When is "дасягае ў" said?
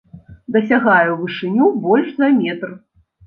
0.55-1.17